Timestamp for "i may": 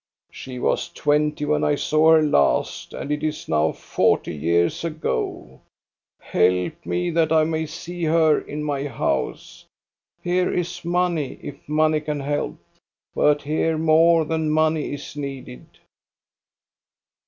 7.31-7.67